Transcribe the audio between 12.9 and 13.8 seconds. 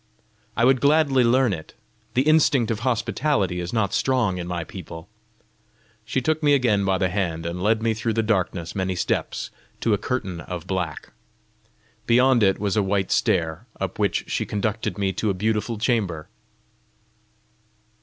stair,